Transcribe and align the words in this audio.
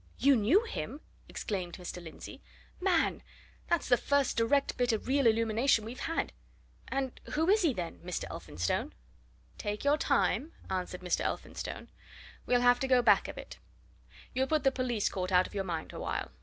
"You 0.17 0.35
knew 0.35 0.63
him!" 0.63 0.99
exclaimed 1.29 1.73
Mr. 1.75 2.03
Lindsey. 2.03 2.41
"Man! 2.79 3.21
that's 3.67 3.87
the 3.87 3.97
first 3.97 4.35
direct 4.35 4.75
bit 4.75 4.91
of 4.91 5.07
real 5.07 5.27
illumination 5.27 5.85
we've 5.85 5.99
had! 5.99 6.33
And 6.87 7.21
who 7.33 7.47
is 7.51 7.61
he, 7.61 7.71
then, 7.71 7.99
Mr. 7.99 8.23
Elphinstone?" 8.31 8.93
"Take 9.59 9.83
your 9.83 9.99
time!" 9.99 10.53
answered 10.71 11.01
Mr. 11.01 11.19
Elphinstone. 11.21 11.87
"We'll 12.47 12.61
have 12.61 12.79
to 12.79 12.87
go 12.87 13.03
back 13.03 13.27
a 13.27 13.33
bit: 13.35 13.59
you'll 14.33 14.47
put 14.47 14.63
the 14.63 14.71
police 14.71 15.07
court 15.07 15.31
out 15.31 15.45
of 15.45 15.53
your 15.53 15.65
mind 15.65 15.93
a 15.93 15.99
while. 15.99 16.31